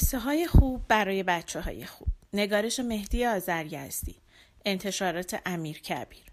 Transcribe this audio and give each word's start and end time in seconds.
قصه 0.00 0.18
های 0.18 0.46
خوب 0.46 0.88
برای 0.88 1.22
بچه 1.22 1.60
های 1.60 1.84
خوب. 1.84 2.08
نگارش 2.32 2.80
مهدی 2.80 3.26
آزرگزدی 3.26 4.16
انتشارات 4.64 5.40
امیر 5.46 5.78
کبیر. 5.78 6.24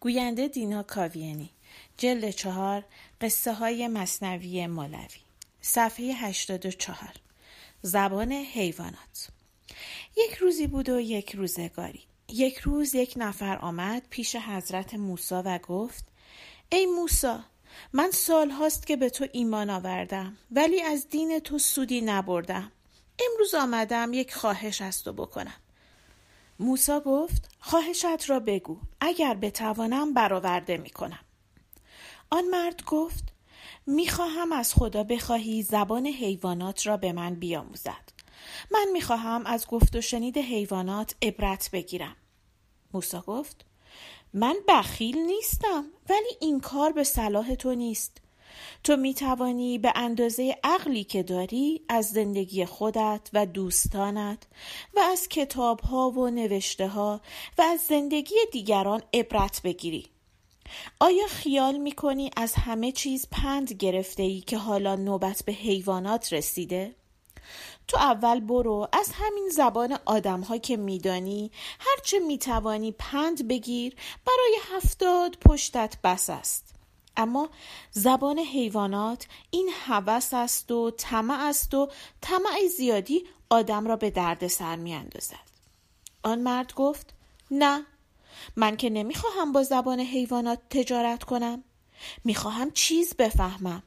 گوینده 0.00 0.48
دینا 0.48 0.82
کاویانی. 0.82 1.50
جلد 1.96 2.30
چهار 2.30 2.84
قصه 3.20 3.52
های 3.52 3.88
مصنوی 3.88 4.66
مولوی. 4.66 5.20
صفحه 5.60 6.04
84 6.12 7.10
زبان 7.82 8.32
حیوانات. 8.32 9.28
یک 10.16 10.34
روزی 10.34 10.66
بود 10.66 10.88
و 10.88 11.00
یک 11.00 11.34
روزگاری. 11.34 12.02
یک 12.28 12.58
روز 12.58 12.94
یک 12.94 13.14
نفر 13.16 13.58
آمد 13.58 14.02
پیش 14.10 14.36
حضرت 14.36 14.94
موسی 14.94 15.34
و 15.34 15.58
گفت 15.58 16.04
ای 16.72 16.86
موسی 16.86 17.38
من 17.92 18.10
سال 18.10 18.50
هاست 18.50 18.86
که 18.86 18.96
به 18.96 19.10
تو 19.10 19.26
ایمان 19.32 19.70
آوردم 19.70 20.36
ولی 20.50 20.82
از 20.82 21.08
دین 21.08 21.38
تو 21.38 21.58
سودی 21.58 22.00
نبردم. 22.00 22.72
امروز 23.18 23.54
آمدم 23.54 24.12
یک 24.12 24.34
خواهش 24.34 24.82
از 24.82 25.04
تو 25.04 25.12
بکنم. 25.12 25.54
موسا 26.58 27.00
گفت 27.00 27.50
خواهشت 27.60 28.30
را 28.30 28.40
بگو 28.40 28.78
اگر 29.00 29.34
بتوانم 29.34 30.14
برآورده 30.14 30.76
می 30.76 30.90
کنم 30.90 31.24
آن 32.30 32.44
مرد 32.44 32.84
گفت 32.84 33.24
می‌خواهم 33.86 34.52
از 34.52 34.74
خدا 34.74 35.04
بخواهی 35.04 35.62
زبان 35.62 36.06
حیوانات 36.06 36.86
را 36.86 36.96
به 36.96 37.12
من 37.12 37.34
بیاموزد. 37.34 38.12
من 38.70 38.86
می‌خواهم 38.92 39.46
از 39.46 39.66
گفت 39.66 39.96
و 39.96 40.00
شنید 40.00 40.38
حیوانات 40.38 41.14
عبرت 41.22 41.70
بگیرم. 41.72 42.16
موسا 42.94 43.20
گفت 43.20 43.64
من 44.34 44.56
بخیل 44.68 45.18
نیستم 45.18 45.84
ولی 46.08 46.36
این 46.40 46.60
کار 46.60 46.92
به 46.92 47.04
صلاح 47.04 47.54
تو 47.54 47.74
نیست. 47.74 48.21
تو 48.84 48.96
می 48.96 49.14
توانی 49.14 49.78
به 49.78 49.92
اندازه 49.94 50.56
عقلی 50.64 51.04
که 51.04 51.22
داری 51.22 51.82
از 51.88 52.10
زندگی 52.10 52.64
خودت 52.64 53.30
و 53.32 53.46
دوستانت 53.46 54.46
و 54.94 55.00
از 55.00 55.28
کتاب 55.28 55.80
ها 55.80 56.10
و 56.10 56.30
نوشته 56.30 56.88
ها 56.88 57.20
و 57.58 57.62
از 57.62 57.80
زندگی 57.80 58.36
دیگران 58.52 59.02
عبرت 59.14 59.60
بگیری. 59.64 60.06
آیا 61.00 61.26
خیال 61.26 61.78
می 61.78 61.92
کنی 61.92 62.30
از 62.36 62.54
همه 62.54 62.92
چیز 62.92 63.28
پند 63.30 63.72
گرفته 63.72 64.22
ای 64.22 64.40
که 64.40 64.58
حالا 64.58 64.96
نوبت 64.96 65.42
به 65.46 65.52
حیوانات 65.52 66.32
رسیده؟ 66.32 66.94
تو 67.88 67.96
اول 67.96 68.40
برو 68.40 68.88
از 68.92 69.12
همین 69.14 69.48
زبان 69.48 69.98
آدم 70.04 70.40
ها 70.40 70.58
که 70.58 70.76
میدانی 70.76 71.50
هرچه 71.80 72.18
می‌توانی 72.18 72.92
پند 72.92 73.48
بگیر 73.48 73.96
برای 74.26 74.58
هفتاد 74.76 75.36
پشتت 75.36 75.96
بس 76.04 76.30
است. 76.30 76.74
اما 77.16 77.50
زبان 77.90 78.38
حیوانات 78.38 79.26
این 79.50 79.70
هوس 79.86 80.34
است 80.34 80.70
و 80.70 80.90
طمع 80.90 81.46
است 81.48 81.74
و 81.74 81.88
طمع 82.20 82.66
زیادی 82.76 83.24
آدم 83.50 83.86
را 83.86 83.96
به 83.96 84.10
درد 84.10 84.46
سر 84.46 84.76
می 84.76 84.94
اندازد. 84.94 85.52
آن 86.22 86.38
مرد 86.38 86.74
گفت 86.74 87.14
نه 87.50 87.86
من 88.56 88.76
که 88.76 88.90
نمی‌خواهم 88.90 89.52
با 89.52 89.62
زبان 89.62 90.00
حیوانات 90.00 90.58
تجارت 90.70 91.24
کنم. 91.24 91.64
می‌خواهم 92.24 92.70
چیز 92.70 93.14
بفهمم. 93.14 93.82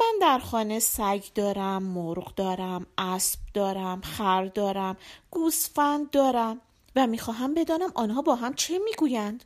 من 0.00 0.12
در 0.20 0.38
خانه 0.38 0.78
سگ 0.78 1.24
دارم 1.34 1.82
مرغ 1.82 2.34
دارم 2.34 2.86
اسب 2.98 3.38
دارم 3.54 4.00
خر 4.00 4.44
دارم 4.44 4.96
گوسفند 5.30 6.10
دارم 6.10 6.60
و 6.96 7.06
می‌خواهم 7.06 7.54
بدانم 7.54 7.92
آنها 7.94 8.22
با 8.22 8.34
هم 8.34 8.54
چه 8.54 8.78
می‌گویند؟ 8.78 9.44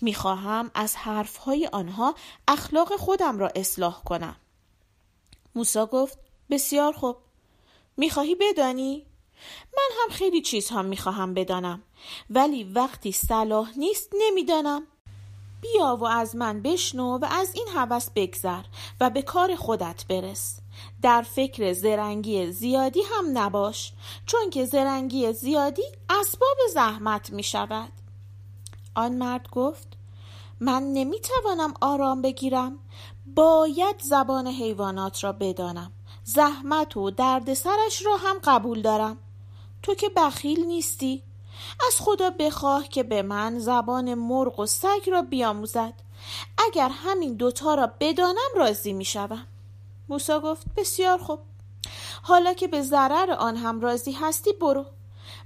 می‌خواهم 0.00 0.70
از 0.74 0.96
حرفهای 0.96 1.68
آنها 1.72 2.14
اخلاق 2.48 2.96
خودم 2.96 3.38
را 3.38 3.48
اصلاح 3.54 4.02
کنم. 4.04 4.36
موسا 5.54 5.86
گفت 5.86 6.18
بسیار 6.50 6.92
خوب. 6.92 7.16
می‌خواهی 7.96 8.34
بدانی؟ 8.34 9.06
من 9.76 10.02
هم 10.02 10.10
خیلی 10.10 10.42
چیزها 10.42 10.82
می‌خواهم 10.82 11.34
بدانم 11.34 11.82
ولی 12.30 12.64
وقتی 12.64 13.12
صلاح 13.12 13.78
نیست 13.78 14.10
نمی‌دانم. 14.14 14.86
بیا 15.60 15.96
و 16.00 16.04
از 16.04 16.36
من 16.36 16.62
بشنو 16.62 17.18
و 17.18 17.24
از 17.30 17.54
این 17.54 17.68
هوس 17.74 18.10
بگذر 18.16 18.62
و 19.00 19.10
به 19.10 19.22
کار 19.22 19.56
خودت 19.56 20.04
برس. 20.08 20.58
در 21.02 21.22
فکر 21.22 21.72
زرنگی 21.72 22.52
زیادی 22.52 23.02
هم 23.02 23.38
نباش 23.38 23.92
چون 24.26 24.50
که 24.50 24.64
زرنگی 24.64 25.32
زیادی 25.32 25.82
اسباب 26.10 26.56
زحمت 26.74 27.30
می 27.30 27.42
شود 27.42 27.92
آن 28.98 29.12
مرد 29.12 29.50
گفت 29.50 29.88
من 30.60 30.82
نمی‌توانم 30.82 31.74
آرام 31.80 32.22
بگیرم. 32.22 32.78
باید 33.34 33.96
زبان 34.00 34.46
حیوانات 34.46 35.24
را 35.24 35.32
بدانم. 35.32 35.92
زحمت 36.24 36.96
و 36.96 37.10
دردسرش 37.10 38.06
را 38.06 38.16
هم 38.16 38.36
قبول 38.44 38.82
دارم. 38.82 39.16
تو 39.82 39.94
که 39.94 40.08
بخیل 40.16 40.66
نیستی. 40.66 41.22
از 41.86 41.94
خدا 41.98 42.30
بخواه 42.30 42.88
که 42.88 43.02
به 43.02 43.22
من 43.22 43.58
زبان 43.58 44.14
مرغ 44.14 44.58
و 44.60 44.66
سگ 44.66 45.10
را 45.10 45.22
بیاموزد. 45.22 45.94
اگر 46.66 46.88
همین 46.88 47.34
دوتا 47.34 47.74
را 47.74 47.92
بدانم 48.00 48.50
راضی 48.56 48.92
می 48.92 49.04
شوم 49.04 49.46
موسا 50.08 50.40
گفت 50.40 50.66
بسیار 50.76 51.18
خوب. 51.18 51.38
حالا 52.22 52.54
که 52.54 52.68
به 52.68 52.82
ضرر 52.82 53.30
آن 53.30 53.56
هم 53.56 53.80
راضی 53.80 54.12
هستی 54.12 54.52
برو. 54.52 54.84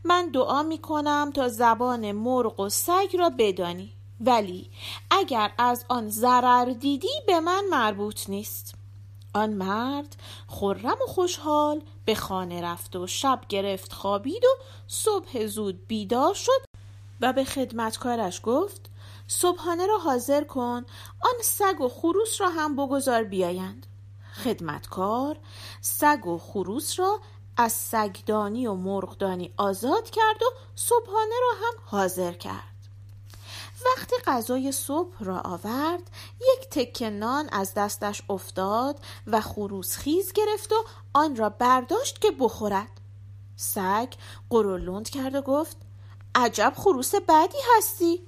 من 0.05 0.31
دعا 0.31 0.63
می 0.63 0.79
کنم 0.79 1.31
تا 1.35 1.49
زبان 1.49 2.13
مرغ 2.13 2.61
و 2.61 2.69
سگ 2.69 3.17
را 3.19 3.31
بدانی. 3.39 3.93
ولی 4.21 4.71
اگر 5.11 5.53
از 5.59 5.85
آن 5.89 6.11
ضرر 6.11 6.65
دیدی 6.65 7.09
به 7.27 7.41
من 7.41 7.65
مربوط 7.71 8.31
نیست. 8.31 8.75
آن 9.35 9.51
مرد 9.51 10.17
خرم 10.49 10.99
و 11.03 11.07
خوشحال 11.07 11.83
به 12.05 12.15
خانه 12.15 12.63
رفت 12.63 12.97
و 12.97 13.07
شب 13.07 13.41
گرفت 13.49 13.93
خوابید 13.93 14.45
و 14.45 14.49
صبح 14.87 15.47
زود 15.47 15.87
بیدار 15.87 16.35
شد 16.35 16.65
و 17.21 17.33
به 17.33 17.45
خدمتکارش 17.45 18.41
گفت 18.45 18.91
صبحانه 19.29 19.87
را 19.87 19.99
حاضر 19.99 20.45
کن 20.45 20.85
آن 21.21 21.43
سگ 21.43 21.81
و 21.81 21.89
خروس 21.89 22.41
را 22.41 22.49
هم 22.49 22.77
بگذار 22.77 23.25
بیایند. 23.25 23.87
خدمتکار 24.45 25.37
سگ 25.81 26.27
و 26.27 26.39
خروس 26.39 26.99
را 26.99 27.21
از 27.57 27.73
سگدانی 27.73 28.67
و 28.67 28.75
مرغدانی 28.75 29.55
آزاد 29.57 30.11
کرد 30.11 30.43
و 30.43 30.47
صبحانه 30.77 31.35
را 31.43 31.67
هم 31.67 31.75
حاضر 31.85 32.33
کرد. 32.33 32.73
وقتی 33.87 34.17
غذای 34.27 34.73
صبح 34.73 35.25
را 35.25 35.41
آورد 35.41 36.11
یک 36.41 36.71
تکه 36.71 37.11
نان 37.11 37.49
از 37.53 37.75
دستش 37.75 38.23
افتاد 38.31 38.97
و 39.27 39.41
خروس 39.41 39.97
خیز 39.97 40.33
گرفت 40.33 40.73
و 40.73 40.85
آن 41.13 41.37
را 41.37 41.49
برداشت 41.49 42.21
که 42.21 42.31
بخورد. 42.31 43.01
سگ 43.57 44.13
قرولند 44.51 45.11
کرد 45.11 45.35
و 45.35 45.43
گفت 45.43 45.77
عجب 46.35 46.73
خروس 46.77 47.15
بدی 47.15 47.59
هستی. 47.77 48.21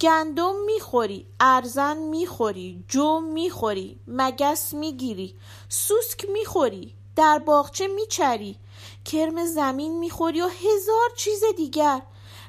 گندم 0.00 0.64
می‌خوری 0.66 1.26
ارزن 1.40 1.96
می‌خوری 1.96 2.84
جو 2.88 3.20
می‌خوری 3.20 4.00
مگس 4.06 4.74
می‌گیری 4.74 5.34
سوسک 5.68 6.24
می‌خوری. 6.32 6.94
در 7.16 7.38
باغچه 7.38 7.86
میچری. 7.86 8.56
کرم 9.04 9.46
زمین 9.46 9.98
می‌خوری 9.98 10.40
و 10.40 10.48
هزار 10.48 11.10
چیز 11.16 11.44
دیگر. 11.56 12.02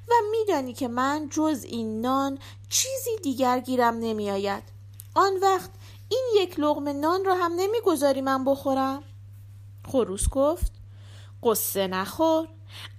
و 0.10 0.14
میدانی 0.32 0.74
که 0.74 0.88
من 0.88 1.30
جز 1.32 1.64
این 1.64 2.02
نان 2.02 2.40
چیزی 2.70 3.18
دیگر 3.24 3.60
گیرم 3.60 4.00
نمیآید. 4.00 4.64
آن 5.16 5.38
وقت 5.42 5.70
این 6.10 6.26
یک 6.36 6.60
لغم 6.60 7.00
نان 7.00 7.26
را 7.26 7.36
هم 7.36 7.52
نمی‌گذاری 7.56 8.22
من 8.22 8.46
بخورم. 8.46 9.04
خروس 9.88 10.30
گفت 10.30 10.72
قصه 11.44 11.88
نخور. 11.88 12.48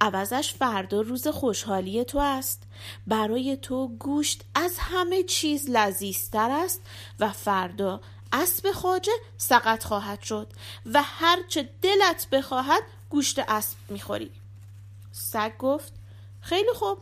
عوضش 0.00 0.54
فردا 0.54 1.00
روز 1.00 1.28
خوشحالی 1.28 2.04
تو 2.04 2.19
است. 2.19 2.62
برای 3.06 3.56
تو 3.56 3.88
گوشت 3.88 4.44
از 4.54 4.72
همه 4.78 5.22
چیز 5.22 5.70
لذیذتر 5.70 6.50
است 6.50 6.82
و 7.20 7.32
فردا 7.32 8.00
اسب 8.32 8.72
خاجه 8.72 9.12
سقط 9.36 9.84
خواهد 9.84 10.22
شد 10.22 10.52
و 10.86 11.02
هرچه 11.02 11.69
دلت 11.82 12.26
بخواهد 12.32 12.82
گوشت 13.10 13.38
اسب 13.38 13.76
می‌خوری. 13.88 14.30
سگ 15.12 15.52
گفت 15.58 15.92
خیلی 16.40 16.72
خوب 16.75 16.98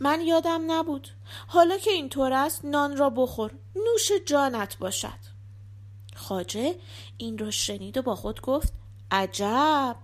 من 0.00 0.20
یادم 0.20 0.72
نبود. 0.72 1.08
حالا 1.46 1.78
که 1.78 1.90
اینطور 1.90 2.32
است 2.32 2.64
نان 2.64 2.96
را 2.96 3.10
بخور 3.10 3.50
نوش 3.76 4.12
جانت 4.26 4.78
باشد. 4.78 5.28
خاجه 6.16 6.74
این 7.16 7.38
را 7.38 7.50
شنید 7.50 7.98
و 7.98 8.02
با 8.02 8.16
خود 8.16 8.40
گفت 8.40 8.72
عجب 9.10 9.96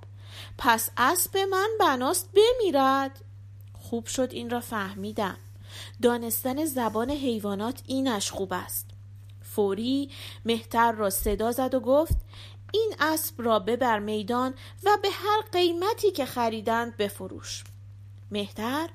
پس 0.58 0.90
اسب 0.96 1.36
من 1.36 1.68
بناست 1.80 2.28
بمیرد. 2.32 3.24
خوب 3.72 4.06
شد 4.06 4.28
این 4.32 4.50
را 4.50 4.60
فهمیدم. 4.60 5.36
دانستن 6.02 6.64
زبان 6.64 7.10
حیوانات 7.10 7.82
اینش 7.86 8.30
خوب 8.30 8.52
است. 8.52 8.93
فوری 9.54 10.10
مهتر 10.44 10.92
را 10.92 11.10
صدا 11.10 11.52
زد 11.52 11.74
و 11.74 11.80
گفت 11.80 12.16
این 12.72 12.94
اسب 13.00 13.34
را 13.42 13.58
ببر 13.58 13.98
میدان 13.98 14.54
و 14.84 14.98
به 15.02 15.08
هر 15.10 15.40
قیمتی 15.52 16.10
که 16.10 16.26
خریدند 16.26 16.96
بفروش. 16.96 17.64
مهتر 18.30 18.90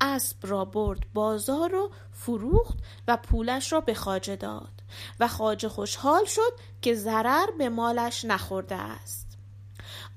اسب 0.00 0.36
را 0.42 0.64
برد 0.64 1.00
بازار 1.14 1.74
و 1.74 1.90
فروخت 2.12 2.78
و 3.08 3.16
پولش 3.16 3.72
را 3.72 3.80
به 3.80 3.94
خاجه 3.94 4.36
داد 4.36 4.82
و 5.20 5.28
خاجه 5.28 5.68
خوشحال 5.68 6.24
شد 6.24 6.52
که 6.82 6.94
ضرر 6.94 7.50
به 7.58 7.68
مالش 7.68 8.24
نخورده 8.24 8.76
است. 8.76 9.38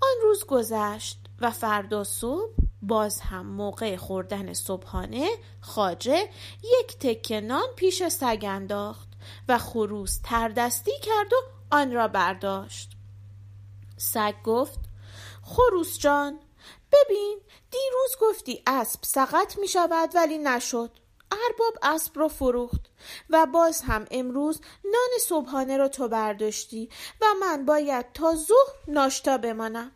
آن 0.01 0.23
روز 0.23 0.45
گذشت 0.45 1.19
و 1.41 1.51
فردا 1.51 2.03
صبح 2.03 2.53
باز 2.81 3.21
هم 3.21 3.45
موقع 3.45 3.95
خوردن 3.95 4.53
صبحانه 4.53 5.29
خاجه 5.61 6.29
یک 6.63 6.97
تکه 6.99 7.41
نان 7.41 7.67
پیش 7.75 8.07
سگ 8.07 8.45
انداخت. 8.47 9.12
و 9.47 9.57
خروس 9.57 10.19
تردستی 10.23 10.99
کرد 11.01 11.33
و 11.33 11.37
آن 11.71 11.91
را 11.91 12.07
برداشت. 12.07 12.91
سگ 13.97 14.35
گفت 14.43 14.79
خروس 15.43 15.99
جان 15.99 16.39
ببین 16.91 17.39
دیروز 17.71 18.17
گفتی 18.21 18.63
اسب 18.67 18.99
سقط 19.03 19.57
می 19.57 19.67
شود 19.67 20.09
ولی 20.15 20.37
نشد. 20.37 20.91
ارباب 21.31 21.73
اسب 21.81 22.19
را 22.19 22.27
فروخت 22.27 22.81
و 23.29 23.45
باز 23.45 23.81
هم 23.81 24.05
امروز 24.11 24.61
نان 24.85 25.19
صبحانه 25.21 25.77
را 25.77 25.87
تو 25.87 26.07
برداشتی 26.07 26.89
و 27.21 27.25
من 27.41 27.65
باید 27.65 28.13
تا 28.13 28.35
ظهر 28.35 28.75
ناشتا 28.87 29.37
بمانم. 29.37 29.91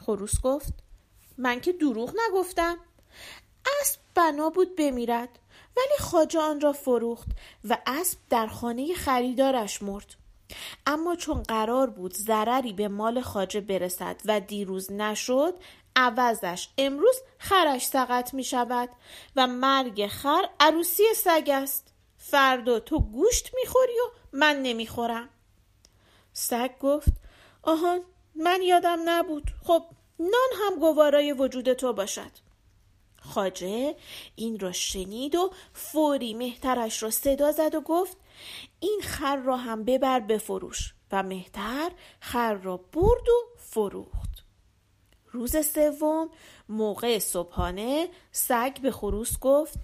خروس 0.00 0.40
گفت 0.40 0.72
من 1.38 1.60
که 1.60 1.72
دروغ 1.72 2.14
نگفتم. 2.28 2.78
اسب 3.80 4.00
بنا 4.14 4.50
بود 4.50 4.76
بمیرد. 4.76 5.38
ولی 5.76 5.98
خاجه 6.00 6.40
آن 6.40 6.60
را 6.60 6.72
فروخت 6.72 7.28
و 7.64 7.78
اسب 7.86 8.18
در 8.30 8.46
خانه 8.46 8.94
خریدارش 8.94 9.82
مرد. 9.82 10.14
اما 10.86 11.16
چون 11.16 11.42
قرار 11.42 11.90
بود 11.90 12.14
ضرری 12.14 12.72
به 12.72 12.88
مال 12.88 13.20
خاجه 13.20 13.60
برسد 13.60 14.20
و 14.24 14.40
دیروز 14.40 14.92
نشد 14.92 15.54
عوضش 15.96 16.68
امروز 16.78 17.16
خرش 17.38 17.86
سقط 17.86 18.34
می 18.34 18.44
شود 18.44 18.88
و 19.36 19.46
مرگ 19.46 20.06
خر 20.06 20.48
عروسی 20.60 21.02
سگ 21.16 21.50
است. 21.52 21.94
فردا 22.18 22.80
تو 22.80 22.98
گوشت 22.98 23.50
می‌خوری 23.54 23.92
و 23.92 24.18
من 24.32 24.62
نمی‌خورم 24.62 25.28
سگ 26.32 26.78
گفت 26.78 27.12
آهان 27.62 28.00
من 28.34 28.62
یادم 28.62 28.98
نبود. 29.04 29.50
خب 29.64 29.82
نان 30.18 30.50
هم 30.62 30.78
گوارای 30.78 31.32
وجود 31.32 31.72
تو 31.72 31.92
باشد. 31.92 32.49
خاجه 33.20 33.96
این 34.36 34.58
را 34.58 34.72
شنید 34.72 35.34
و 35.34 35.50
فوری 35.72 36.34
مهترش 36.34 37.02
را 37.02 37.10
صدا 37.10 37.52
زد 37.52 37.74
و 37.74 37.80
گفت 37.80 38.16
این 38.80 39.00
خر 39.02 39.36
را 39.36 39.56
هم 39.56 39.84
ببر 39.84 40.20
بفروش 40.20 40.94
و 41.12 41.22
مهتر 41.22 41.90
خر 42.20 42.54
را 42.54 42.76
برد 42.76 43.28
و 43.28 43.48
فروخت. 43.56 44.30
روز 45.32 45.66
سوم 45.66 46.30
موقع 46.68 47.18
صبحانه 47.18 48.08
سگ 48.32 48.80
به 48.80 48.90
خروس 48.90 49.38
گفت 49.38 49.78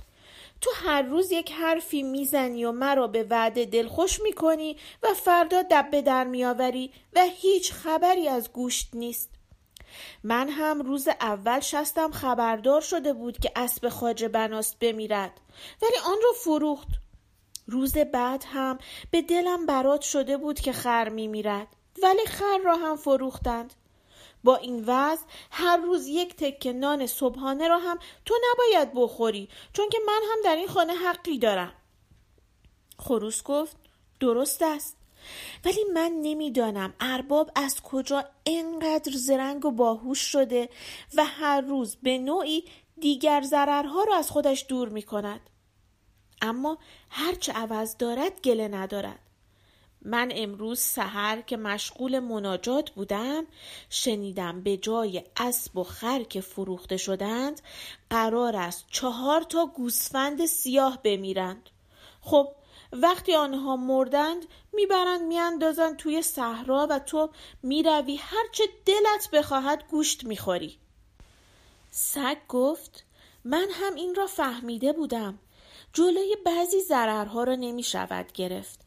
تو 0.60 0.70
هر 0.74 1.02
روز 1.02 1.32
یک 1.32 1.52
حرفی 1.52 2.02
می‌زنی 2.02 2.64
و 2.64 2.72
مرا 2.72 3.06
به 3.06 3.26
وعده 3.30 3.64
دلخوش 3.64 4.20
می‌کنی 4.20 4.76
و 5.02 5.14
فردا 5.14 5.62
دبه 5.70 6.02
در 6.02 6.24
میآوری 6.24 6.92
و 7.12 7.20
هیچ 7.36 7.72
خبری 7.72 8.28
از 8.28 8.52
گوشت 8.52 8.90
نیست. 8.92 9.35
من 10.24 10.48
هم 10.48 10.82
روز 10.82 11.08
اول 11.08 11.60
شستم 11.60 12.10
خبردار 12.10 12.80
شده 12.80 13.12
بود 13.12 13.38
که 13.38 13.52
اسب 13.56 13.88
خاجه 13.88 14.28
بناست 14.28 14.78
بمیرد. 14.78 15.40
ولی 15.82 15.96
آن 16.06 16.16
را 16.24 16.32
فروخت. 16.44 16.88
روز 17.66 17.98
بعد 17.98 18.44
هم 18.46 18.78
به 19.10 19.22
دلم 19.22 19.66
برات 19.66 20.00
شده 20.00 20.36
بود 20.36 20.60
که 20.60 20.72
خر 20.72 21.08
میمیرد. 21.08 21.68
ولی 22.02 22.26
خر 22.26 22.58
را 22.64 22.76
هم 22.76 22.96
فروختند. 22.96 23.74
با 24.44 24.56
این 24.56 24.84
وضع 24.86 25.22
هر 25.50 25.76
روز 25.76 26.06
یک 26.06 26.36
تکه 26.36 26.72
نان 26.72 27.06
صبحانه 27.06 27.68
را 27.68 27.78
هم 27.78 27.98
تو 28.24 28.34
نباید 28.50 28.94
بخوری 28.94 29.48
چون 29.72 29.88
که 29.88 29.98
من 30.06 30.20
هم 30.32 30.38
در 30.44 30.56
این 30.56 30.68
خانه 30.68 30.92
حقی 30.92 31.38
دارم. 31.38 31.72
خروس 32.98 33.42
گفت 33.42 33.76
درست 34.20 34.62
است. 34.62 34.95
ولی 35.64 35.84
من 35.94 36.12
نمی‌دانم 36.22 36.94
ارباب 37.00 37.50
از 37.54 37.80
کجا 37.82 38.24
انقدر 38.46 39.12
زرنگ 39.12 39.64
و 39.64 39.70
باهوش 39.70 40.20
شده 40.20 40.68
و 41.14 41.24
هر 41.24 41.60
روز 41.60 41.96
به 42.02 42.18
نوعی 42.18 42.64
دیگر 43.00 43.42
ضررها 43.42 44.02
را 44.02 44.16
از 44.16 44.30
خودش 44.30 44.66
دور 44.68 44.88
می 44.88 45.02
کند. 45.02 45.40
اما 46.42 46.78
هرچه 47.10 47.52
عوض 47.52 47.96
دارد 47.96 48.40
گله 48.40 48.68
ندارد. 48.68 49.18
من 50.02 50.32
امروز 50.34 50.80
سحر 50.80 51.40
که 51.40 51.56
مشغول 51.56 52.18
مناجات 52.18 52.90
بودم 52.90 53.46
شنیدم 53.90 54.62
به 54.62 54.76
جای 54.76 55.22
اسب 55.36 55.76
و 55.76 55.84
خر 55.84 56.22
که 56.22 56.40
فروخته 56.40 56.96
شدند 56.96 57.60
قرار 58.10 58.56
است 58.56 58.84
چهار 58.90 59.42
تا 59.42 59.66
گوسفند 59.66 60.46
سیاه 60.46 60.98
بمیرند 61.02 61.70
خب 62.20 62.48
وقتی 63.02 63.34
آنها 63.34 63.76
مردند 63.76 64.46
می‌برند 64.72 65.22
میاندازند 65.22 65.96
توی 65.96 66.22
صحرا 66.22 66.86
و 66.90 66.98
تو 66.98 67.30
می‌روی. 67.62 68.16
هرچه 68.16 68.64
دلت 68.86 69.30
بخواهد 69.32 69.84
گوشت 69.88 70.24
می‌خوری. 70.24 70.78
سگ 71.90 72.36
گفت 72.48 73.04
من 73.44 73.66
هم 73.72 73.94
این 73.94 74.14
را 74.14 74.26
فهمیده 74.26 74.92
بودم. 74.92 75.38
جلوی 75.92 76.36
بعضی 76.46 76.80
ضررها 76.80 77.44
را 77.44 77.54
نمی‌شود 77.54 78.32
گرفت. 78.32 78.80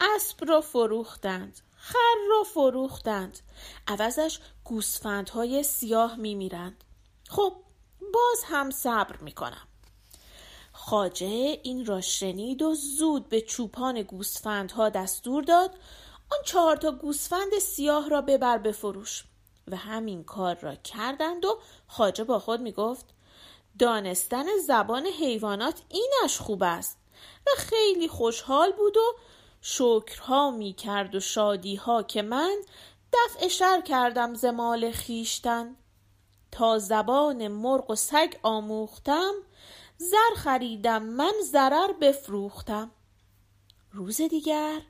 اسب 0.00 0.48
را 0.48 0.60
فروختند 0.60 1.60
خر 1.76 2.16
را 2.30 2.42
فروختند. 2.42 3.38
عوضش 3.86 4.40
گوسفندهای 4.64 5.62
سیاه 5.62 6.16
میمیرند. 6.16 6.84
خب 7.28 7.52
باز 8.00 8.44
هم 8.46 8.70
صبر 8.70 9.16
می‌کنم. 9.16 9.68
خاجه 10.80 11.60
این 11.62 11.86
را 11.86 12.00
شنید 12.00 12.62
و 12.62 12.74
زود 12.74 13.28
به 13.28 13.40
چوپان 13.40 14.02
گوسفندها 14.02 14.88
دستور 14.88 15.44
داد 15.44 15.70
آن 16.32 16.38
چهار 16.44 16.76
تا 16.76 16.90
گوسفند 16.90 17.58
سیاه 17.58 18.08
را 18.08 18.20
ببر 18.20 18.58
بفروش 18.58 19.24
و 19.68 19.76
همین 19.76 20.24
کار 20.24 20.58
را 20.60 20.74
کردند 20.74 21.44
و 21.44 21.58
خاجه 21.86 22.24
با 22.24 22.38
خود 22.38 22.60
می‌گفت 22.60 23.06
دانستن 23.78 24.44
زبان 24.66 25.06
حیوانات 25.06 25.82
اینش 25.88 26.38
خوب 26.38 26.62
است 26.62 26.98
و 27.46 27.50
خیلی 27.56 28.08
خوشحال 28.08 28.72
بود 28.72 28.96
و 28.96 29.14
شکرها 29.60 30.50
می 30.50 30.72
کرد 30.72 31.14
و 31.14 31.20
شادیها 31.20 32.02
که 32.02 32.22
من 32.22 32.56
دفع 33.12 33.48
شر 33.48 33.80
کردم 33.80 34.34
زمال 34.34 34.90
خیشتن 34.90 35.76
تا 36.52 36.78
زبان 36.78 37.48
مرغ 37.48 37.90
و 37.90 37.94
سگ 37.94 38.34
آموختم 38.42 39.32
زر 40.00 40.34
خریدم 40.36 41.02
من 41.02 41.32
زرر 41.52 41.92
بفروختم. 42.00 42.90
روز 43.92 44.20
دیگر 44.20 44.80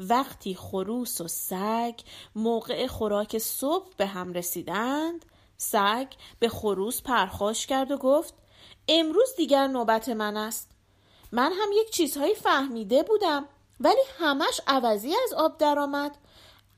وقتی 0.00 0.54
خروس 0.54 1.20
و 1.20 1.28
سگ 1.28 1.94
موقع 2.34 2.86
خوراک 2.86 3.38
صبح 3.38 3.88
به 3.96 4.06
هم 4.06 4.32
رسیدند 4.32 5.24
سگ 5.56 6.06
به 6.38 6.48
خروس 6.48 7.02
پرخاش 7.02 7.66
کرد 7.66 7.90
و 7.90 7.96
گفت 7.96 8.34
امروز 8.88 9.28
دیگر 9.36 9.66
نوبت 9.66 10.08
من 10.08 10.36
است. 10.36 10.70
من 11.32 11.52
هم 11.52 11.68
یک 11.72 11.90
چیزهایی 11.90 12.34
فهمیده 12.34 13.02
بودم 13.02 13.48
ولی 13.80 14.02
همش 14.18 14.60
عوضی 14.66 15.14
از 15.24 15.32
آب 15.32 15.58
درآمد. 15.58 16.18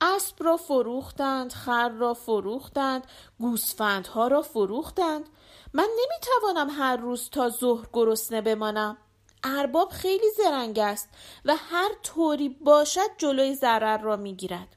اسب 0.01 0.37
را 0.39 0.57
فروختند 0.57 1.53
خر 1.53 1.89
را 1.89 2.15
فروختند 2.15 3.07
گوسفندها 3.39 4.29
را 4.29 4.43
فروختند. 4.43 5.29
من 5.75 5.89
نمی‌توانم 5.99 6.71
هر 6.71 6.97
روز 6.97 7.31
تا 7.31 7.49
ظهر 7.49 7.87
گرسنه 7.93 8.41
بمانم. 8.41 8.97
ارباب 9.45 9.89
خیلی 9.89 10.31
زرنگ 10.37 10.79
است 10.79 11.09
و 11.45 11.57
هر 11.57 11.91
طوری 12.03 12.49
باشد 12.49 13.17
جلوی 13.19 13.55
ضرر 13.55 13.99
را 13.99 14.17
می‌گیرد. 14.17 14.77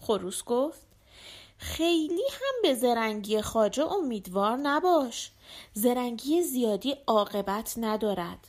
خروس 0.00 0.44
گفت 0.44 0.86
خیلی 1.58 2.22
هم 2.30 2.62
به 2.62 2.74
زرنگی 2.74 3.42
خاجه 3.42 3.92
امیدوار 3.92 4.56
نباش. 4.56 5.32
زرنگی 5.72 6.42
زیادی 6.42 6.96
عاقبت 7.06 7.74
ندارد. 7.76 8.46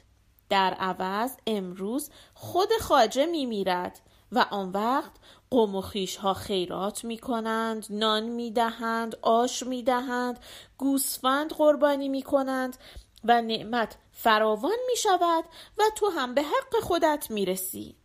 در 0.50 0.74
عوض 0.74 1.32
امروز 1.48 2.10
خود 2.34 2.70
خاجه 2.82 3.26
می 3.26 3.46
میرد 3.46 4.00
و 4.32 4.46
آن 4.52 4.72
وقت 4.72 5.12
قوم 5.52 5.76
و 5.76 5.84
ها 6.22 6.34
خیرات 6.34 7.04
می 7.04 7.18
کنند، 7.18 7.86
نان 7.90 8.24
می 8.24 8.52
دهند، 8.52 9.16
آش 9.22 9.64
می 9.64 9.84
دهند، 9.84 10.40
گوسفند 10.78 11.54
قربانی 11.54 12.10
می 12.10 12.22
کنند 12.22 12.78
و 13.24 13.42
نعمت 13.42 13.98
فراوان 14.12 14.78
می 14.88 14.98
شود 14.98 15.44
و 15.78 15.84
تو 15.96 16.10
هم 16.10 16.34
به 16.34 16.44
حق 16.44 16.84
خودت 16.84 17.28
می 17.30 17.46
رسی. 17.46 17.96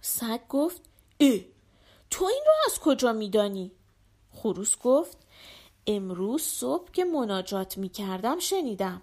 سگ 0.00 0.40
گفت 0.48 0.82
اه 1.20 1.40
تو 2.10 2.24
این 2.24 2.42
رو 2.46 2.52
از 2.66 2.80
کجا 2.80 3.12
می 3.12 3.30
دانی؟ 3.30 3.72
خروس 4.32 4.78
گفت 4.78 5.18
امروز 5.86 6.42
صبح 6.42 6.90
که 6.90 7.04
مناجات 7.04 7.78
می 7.78 7.88
کردم 7.88 8.38
شنیدم. 8.38 9.02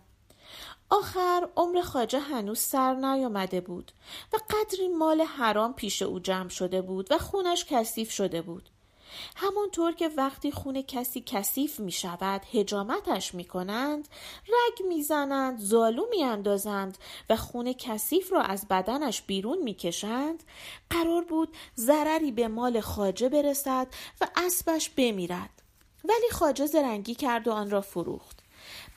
آخر 0.93 1.49
عمر 1.55 1.81
خاجه 1.81 2.19
هنوز 2.19 2.59
سر 2.59 2.93
نیامده 2.93 3.61
بود 3.61 3.91
و 4.33 4.37
قدری 4.49 4.87
مال 4.87 5.21
حرام 5.21 5.73
پیش 5.73 6.01
او 6.01 6.19
جمع 6.19 6.49
شده 6.49 6.81
بود 6.81 7.11
و 7.11 7.17
خونش 7.17 7.65
کثیف 7.65 8.11
شده 8.11 8.41
بود. 8.41 8.69
همانطور 9.35 9.91
که 9.91 10.07
وقتی 10.07 10.51
خون 10.51 10.81
کسی 10.81 11.23
کثیف 11.25 11.79
می 11.79 11.91
شود 11.91 12.41
هجامتش 12.53 13.33
می 13.33 13.45
کنند 13.45 14.07
رگ 14.43 14.87
می 14.87 15.03
زنند 15.03 15.59
زالو 15.59 16.05
می 16.09 16.23
اندازند 16.23 16.97
و 17.29 17.35
خون 17.35 17.73
کثیف 17.73 18.33
را 18.33 18.41
از 18.41 18.67
بدنش 18.67 19.21
بیرون 19.21 19.57
می 19.63 19.73
کشند 19.73 20.43
قرار 20.89 21.23
بود 21.23 21.57
ضرری 21.77 22.31
به 22.31 22.47
مال 22.47 22.81
خاجه 22.81 23.29
برسد 23.29 23.87
و 24.21 24.27
اسبش 24.35 24.89
بمیرد. 24.89 25.61
ولی 26.03 26.29
خاجه 26.31 26.65
زرنگی 26.65 27.15
کرد 27.15 27.47
و 27.47 27.51
آن 27.51 27.69
را 27.69 27.81
فروخت. 27.81 28.32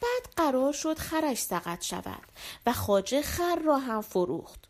بعد 0.03 0.33
قرار 0.37 0.73
شد 0.73 0.99
خرش 0.99 1.38
سقط 1.38 1.85
شود 1.85 2.23
و 2.67 2.73
خاجه 2.73 3.23
خر 3.23 3.57
را 3.65 3.79
هم 3.79 4.00
فروخت. 4.00 4.65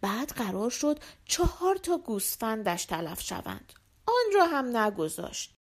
بعد 0.00 0.28
قرار 0.28 0.70
شد 0.70 0.98
چهار 1.24 1.76
تا 1.76 1.98
گوسفندش 1.98 2.84
تلف 2.84 3.20
شوند. 3.20 3.72
آن 4.06 4.32
را 4.34 4.46
هم 4.46 4.76
نگذاشت. 4.76 5.56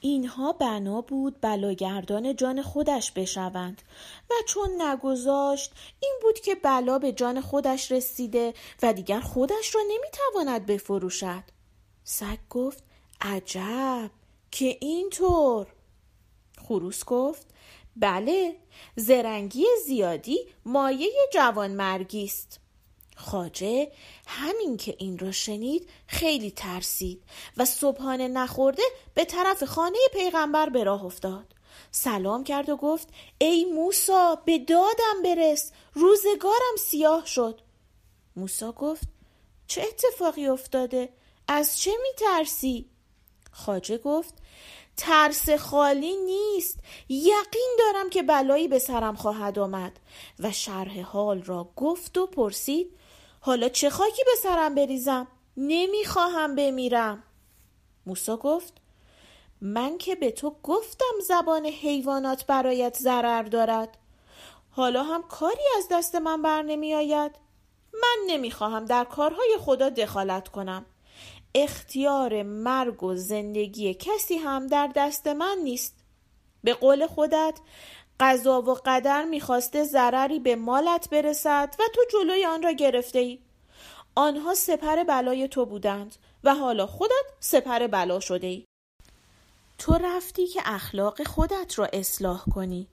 اینها 0.00 0.52
بنا 0.52 1.00
بود 1.00 1.40
بلاگردان 1.40 2.36
جان 2.36 2.62
خودش 2.62 3.12
بشوند 3.12 3.82
و 4.30 4.34
چون 4.48 4.82
نگذاشت 4.82 5.72
این 6.00 6.18
بود 6.22 6.40
که 6.40 6.54
بلا 6.54 6.98
به 6.98 7.12
جان 7.12 7.40
خودش 7.40 7.92
رسیده 7.92 8.54
و 8.82 8.92
دیگر 8.92 9.20
خودش 9.20 9.74
را 9.74 9.80
نمی‌تواند 9.88 10.66
بفروشد. 10.66 11.42
سگ 12.04 12.38
گفت 12.50 12.82
عجب 13.20 14.10
که 14.50 14.78
اینطور؟ 14.80 15.66
خروس 16.68 17.04
گفت 17.04 17.53
بله 17.96 18.56
زرنگی 18.96 19.66
زیادی 19.86 20.38
مایه 20.64 21.10
جوانمرگی 21.32 22.24
است. 22.24 22.60
خاجه 23.16 23.92
همین 24.26 24.76
که 24.76 24.94
این 24.98 25.18
را 25.18 25.32
شنید 25.32 25.88
خیلی 26.06 26.50
ترسید 26.50 27.22
و 27.56 27.64
صبحانه 27.64 28.28
نخورده 28.28 28.82
به 29.14 29.24
طرف 29.24 29.64
خانه 29.64 29.98
پیغمبر 30.12 30.68
به 30.68 30.84
راه 30.84 31.04
افتاد. 31.04 31.54
سلام 31.90 32.44
کرد 32.44 32.68
و 32.68 32.76
گفت 32.76 33.08
ای 33.38 33.64
موسا 33.64 34.42
به 34.44 34.58
دادم 34.58 35.22
برس 35.24 35.72
روزگارم 35.92 36.76
سیاه 36.78 37.26
شد. 37.26 37.60
موسا 38.36 38.72
گفت 38.72 39.08
چه 39.66 39.82
اتفاقی 39.82 40.46
افتاده؟ 40.46 41.08
از 41.48 41.78
چه 41.78 41.90
می 41.90 42.12
ترسی؟ 42.18 42.90
خاجه 43.54 43.98
گفت 43.98 44.34
ترس 44.96 45.50
خالی 45.50 46.16
نیست 46.16 46.78
یقین 47.08 47.76
دارم 47.78 48.10
که 48.10 48.22
بلایی 48.22 48.68
به 48.68 48.78
سرم 48.78 49.14
خواهد 49.14 49.58
آمد. 49.58 50.00
و 50.38 50.52
شرح 50.52 51.00
حال 51.00 51.42
را 51.42 51.68
گفت 51.76 52.18
و 52.18 52.26
پرسید 52.26 52.96
حالا 53.40 53.68
چه 53.68 53.90
خاکی 53.90 54.24
به 54.24 54.32
سرم 54.42 54.74
بریزم؟ 54.74 55.26
نمی‌خواهم 55.56 56.54
بمیرم. 56.54 57.22
موسا 58.06 58.36
گفت 58.36 58.72
من 59.60 59.98
که 59.98 60.14
به 60.14 60.30
تو 60.30 60.56
گفتم 60.62 61.14
زبان 61.28 61.66
حیوانات 61.66 62.46
برایت 62.46 62.98
ضرر 62.98 63.42
دارد. 63.42 63.98
حالا 64.70 65.02
هم 65.02 65.22
کاری 65.22 65.64
از 65.78 65.88
دست 65.90 66.14
من 66.14 66.42
بر 66.42 66.62
نمی 66.62 66.94
آید 66.94 67.32
من 67.92 68.16
نمی‌خواهم 68.26 68.84
در 68.84 69.04
کارهای 69.04 69.56
خدا 69.60 69.88
دخالت 69.88 70.48
کنم. 70.48 70.86
اختیار 71.54 72.42
مرگ 72.42 73.02
و 73.02 73.14
زندگی 73.14 73.94
کسی 73.94 74.36
هم 74.36 74.66
در 74.66 74.90
دست 74.96 75.26
من 75.26 75.58
نیست 75.64 75.94
به 76.64 76.74
قول 76.74 77.06
خودت 77.06 77.58
قضا 78.20 78.62
و 78.62 78.74
قدر 78.74 79.24
می‌خواسته 79.24 79.84
ضرری 79.84 80.38
به 80.38 80.56
مالت 80.56 81.10
برسد 81.10 81.74
و 81.78 81.82
تو 81.94 82.00
جلوی 82.12 82.46
آن 82.46 82.62
را 82.62 82.72
گرفته 82.72 83.18
ای. 83.18 83.38
آنها 84.14 84.54
سپر 84.54 85.04
بلای 85.04 85.48
تو 85.48 85.66
بودند 85.66 86.16
و 86.44 86.54
حالا 86.54 86.86
خودت 86.86 87.24
سپر 87.40 87.86
بلا 87.86 88.20
شده 88.20 88.46
ای. 88.46 88.64
تو 89.78 89.92
رفتی 89.92 90.46
که 90.46 90.60
اخلاق 90.64 91.22
خودت 91.22 91.78
را 91.78 91.88
اصلاح 91.92 92.44
کنی 92.54 92.88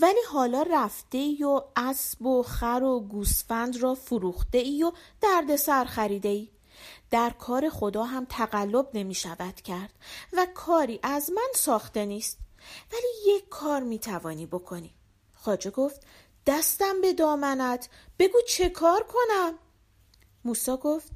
ولی 0.00 0.20
حالا 0.32 0.64
رفته 0.70 1.18
ای 1.18 1.44
و 1.44 1.60
اسب 1.76 2.26
و 2.26 2.42
خر 2.42 2.82
و 2.82 3.00
گوسفند 3.00 3.76
را 3.82 3.94
فروخته 3.94 4.58
ای 4.58 4.82
و 4.82 4.92
درد 5.20 5.56
سر 5.56 5.84
خریده 5.84 6.28
ای. 6.28 6.48
در 7.10 7.30
کار 7.30 7.68
خدا 7.68 8.04
هم 8.04 8.26
تقلب 8.28 8.88
نمی 8.94 9.14
شود 9.14 9.54
کرد 9.54 9.92
و 10.32 10.46
کاری 10.54 11.00
از 11.02 11.30
من 11.30 11.48
ساخته 11.54 12.06
نیست. 12.06 12.38
ولی 12.92 13.36
یک 13.36 13.48
کار 13.48 13.82
می 13.82 13.98
توانی 13.98 14.46
بکنی. 14.46 14.94
خاجه 15.34 15.70
گفت 15.70 16.02
دستم 16.46 17.00
به 17.00 17.12
دامنت 17.12 17.88
بگو 18.18 18.38
چه 18.48 18.68
کار 18.68 19.02
کنم؟ 19.02 19.54
موسا 20.44 20.76
گفت 20.76 21.12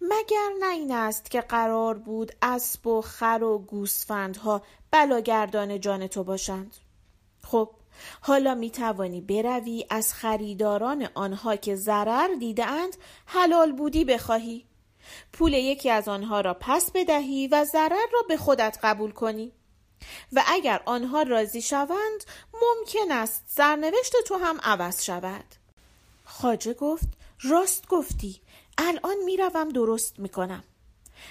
مگر 0.00 0.50
نه 0.60 0.72
این 0.72 0.92
است 0.92 1.30
که 1.30 1.40
قرار 1.40 1.98
بود 1.98 2.32
اسب 2.42 2.86
و 2.86 3.00
خر 3.00 3.42
و 3.42 3.58
گوسفندها 3.58 4.62
بلاگردان 4.90 5.80
جان 5.80 6.06
تو 6.06 6.24
باشند؟ 6.24 6.74
خب 7.42 7.70
حالا 8.20 8.54
می 8.54 8.70
توانی 8.70 9.20
بروی 9.20 9.86
از 9.90 10.14
خریداران 10.14 11.08
آنها 11.14 11.56
که 11.56 11.76
ضرر 11.76 12.28
دیدند 12.40 12.96
حلال 13.26 13.72
بودی 13.72 14.04
بخواهی. 14.04 14.66
پول 15.32 15.52
یکی 15.52 15.90
از 15.90 16.08
آنها 16.08 16.40
را 16.40 16.56
پس 16.60 16.90
بدهی 16.90 17.48
و 17.48 17.64
ضرر 17.64 18.06
را 18.12 18.22
به 18.28 18.36
خودت 18.36 18.78
قبول 18.82 19.10
کنی. 19.10 19.52
و 20.32 20.44
اگر 20.46 20.82
آنها 20.84 21.22
راضی 21.22 21.62
شوند 21.62 22.24
ممکن 22.54 23.12
است 23.12 23.44
سرنوشت 23.46 24.12
تو 24.26 24.34
هم 24.36 24.60
عوض 24.62 25.02
شود. 25.02 25.44
خاجه 26.24 26.74
گفت 26.74 27.08
راست 27.42 27.88
گفتی. 27.88 28.40
الان 28.78 29.16
می‌روم 29.24 29.68
درست 29.68 30.18
می‌کنم. 30.18 30.64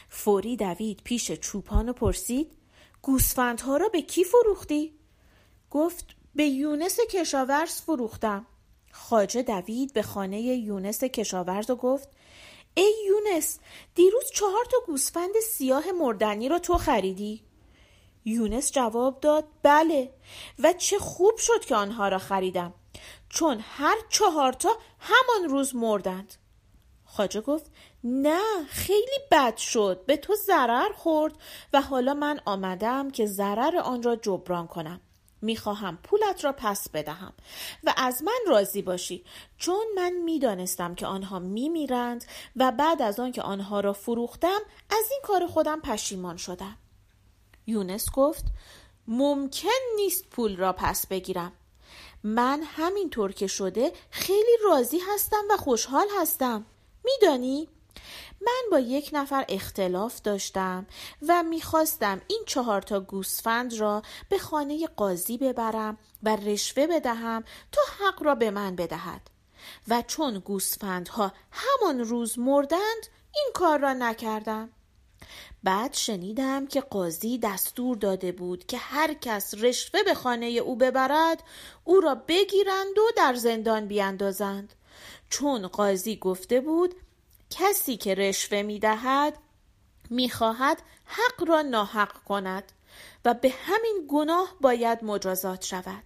فوری 0.09 0.57
دوید 0.57 1.01
پیش 1.03 1.31
چوپان 1.31 1.89
و 1.89 1.93
پرسید 1.93 2.51
گوسفندها 3.01 3.77
را 3.77 3.89
به 3.89 4.01
کی 4.01 4.23
فروختی؟ 4.23 4.93
گفت 5.71 6.05
به 6.35 6.45
یونس 6.45 6.99
کشاورز 7.11 7.81
فروختم. 7.81 8.45
خاجه 8.91 9.43
دوید 9.43 9.93
به 9.93 10.01
خانه 10.01 10.41
یونس 10.41 11.03
کشاورز 11.03 11.69
و 11.69 11.75
گفت 11.75 12.09
ای 12.77 12.93
یونس 13.07 13.59
دیروز 13.95 14.31
چهار 14.33 14.65
تا 14.71 14.77
گوسفند 14.85 15.33
سیاه 15.51 15.91
مردنی 15.91 16.49
را 16.49 16.59
تو 16.59 16.77
خریدی؟ 16.77 17.43
یونس 18.25 18.71
جواب 18.71 19.19
داد 19.19 19.45
بله 19.63 20.13
و 20.59 20.73
چه 20.73 20.99
خوب 20.99 21.37
شد 21.37 21.65
که 21.65 21.75
آنها 21.75 22.07
را 22.07 22.17
خریدم 22.17 22.73
چون 23.29 23.59
هر 23.61 23.95
چهارتا 24.09 24.77
همان 24.99 25.49
روز 25.49 25.75
مردند 25.75 26.33
خاجه 27.05 27.41
گفت 27.41 27.71
نه 28.03 28.65
خیلی 28.67 29.19
بد 29.31 29.57
شد 29.57 30.03
به 30.05 30.17
تو 30.17 30.35
ضرر 30.35 30.93
خورد 30.93 31.33
و 31.73 31.81
حالا 31.81 32.13
من 32.13 32.39
آمدم 32.45 33.09
که 33.09 33.25
ضرر 33.25 33.77
آن 33.77 34.03
را 34.03 34.15
جبران 34.15 34.67
کنم 34.67 35.01
می‌خواهم 35.41 35.97
پولت 36.03 36.43
را 36.45 36.51
پس 36.57 36.89
بدهم. 36.89 37.33
و 37.83 37.93
از 37.97 38.23
من 38.23 38.39
راضی 38.47 38.81
باشی 38.81 39.23
چون 39.57 39.85
من 39.95 40.13
می‌دانستم 40.13 40.95
که 40.95 41.07
آنها 41.07 41.39
میمیرند 41.39 42.25
و 42.55 42.71
بعد 42.71 43.01
از 43.01 43.19
آن 43.19 43.31
که 43.31 43.41
آنها 43.41 43.79
را 43.79 43.93
فروختم 43.93 44.59
از 44.89 45.11
این 45.11 45.19
کار 45.23 45.47
خودم 45.47 45.81
پشیمان 45.81 46.37
شدم. 46.37 46.77
یونس 47.67 48.11
گفت 48.11 48.45
ممکن 49.07 49.69
نیست 49.95 50.29
پول 50.29 50.57
را 50.57 50.73
پس 50.73 51.07
بگیرم. 51.07 51.51
من 52.23 52.63
همینطور 52.63 53.31
که 53.31 53.47
شده 53.47 53.91
خیلی 54.09 54.57
راضی 54.65 54.99
هستم 55.13 55.43
و 55.51 55.57
خوشحال 55.57 56.07
هستم. 56.19 56.65
میدانی؟ 57.03 57.67
من 58.41 58.61
با 58.71 58.79
یک 58.79 59.09
نفر 59.13 59.45
اختلاف 59.49 60.21
داشتم 60.21 60.87
و 61.27 61.43
می‌خواستم 61.43 62.21
این 62.27 62.43
چهار 62.47 62.81
تا 62.81 62.99
گوسفند 62.99 63.73
را 63.73 64.01
به 64.29 64.37
خانه 64.37 64.87
قاضی 64.87 65.37
ببرم 65.37 65.97
و 66.23 66.35
رشوه 66.35 66.87
بدهم 66.87 67.43
تا 67.71 67.81
حق 67.99 68.23
را 68.23 68.35
به 68.35 68.51
من 68.51 68.75
بدهد. 68.75 69.29
و 69.87 70.03
چون 70.07 70.39
گوسفندها 70.39 71.31
همان 71.51 71.99
روز 71.99 72.39
مردند 72.39 73.07
این 73.35 73.51
کار 73.53 73.79
را 73.79 73.93
نکردم. 73.93 74.69
بعد 75.63 75.93
شنیدم 75.93 76.67
که 76.67 76.81
قاضی 76.81 77.37
دستور 77.37 77.97
داده 77.97 78.31
بود 78.31 78.65
که 78.65 78.77
هر 78.77 79.13
کس 79.13 79.53
رشوه 79.53 80.03
به 80.03 80.13
خانه 80.13 80.45
او 80.45 80.75
ببرد 80.75 81.43
او 81.83 81.99
را 81.99 82.15
بگیرند 82.15 82.97
و 82.97 83.11
در 83.17 83.33
زندان 83.33 83.87
بیاندازند 83.87 84.73
چون 85.29 85.67
قاضی 85.67 86.17
گفته 86.17 86.61
بود 86.61 86.95
کسی 87.49 87.97
که 87.97 88.15
رشوه 88.15 88.61
می 88.61 88.79
دهد 88.79 89.37
می 90.09 90.29
خواهد 90.29 90.81
حق 91.05 91.49
را 91.49 91.61
ناحق 91.61 92.13
کند 92.23 92.71
و 93.25 93.33
به 93.33 93.53
همین 93.65 94.05
گناه 94.09 94.55
باید 94.61 95.03
مجازات 95.03 95.65
شود. 95.65 96.03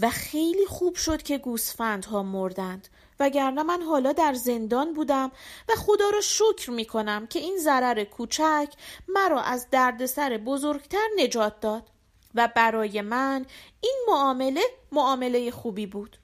و 0.00 0.10
خیلی 0.10 0.66
خوب 0.66 0.94
شد 0.94 1.22
که 1.22 1.38
گوسفندها 1.38 2.22
مردند 2.22 2.88
وگرنه 3.20 3.62
من 3.62 3.82
حالا 3.82 4.12
در 4.12 4.34
زندان 4.34 4.94
بودم 4.94 5.32
و 5.68 5.72
خدا 5.76 6.10
را 6.10 6.20
شکر 6.20 6.70
می 6.70 6.84
کنم 6.84 7.26
که 7.26 7.38
این 7.38 7.58
ضرر 7.58 8.04
کوچک 8.04 8.68
مرا 9.08 9.40
از 9.42 9.66
دردسر 9.70 10.38
بزرگتر 10.38 11.06
نجات 11.16 11.60
داد 11.60 11.90
و 12.34 12.48
برای 12.56 13.00
من 13.00 13.46
این 13.80 14.04
معامله 14.08 14.62
معامله 14.92 15.50
خوبی 15.50 15.86
بود. 15.86 16.16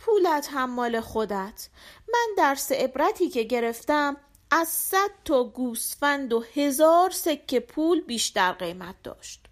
پولت 0.00 0.48
هم 0.50 0.70
مال 0.70 1.00
خودت 1.00 1.68
من 2.12 2.28
درس 2.36 2.72
عبرتی 2.72 3.28
که 3.28 3.42
گرفتم 3.42 4.16
از 4.50 4.68
صد 4.68 5.10
تا 5.24 5.44
گوسفند 5.44 6.32
و 6.32 6.44
هزار 6.54 7.10
سکه 7.10 7.60
پول 7.60 8.00
بیشتر 8.00 8.52
قیمت 8.52 8.94
داشت 9.02 9.46